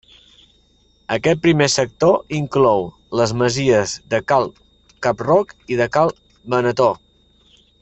[1.17, 2.87] Aquest primer sector inclou
[3.21, 4.49] les masies de Cal
[5.09, 6.15] Cap-roc i de Cal
[6.57, 6.91] Benetó.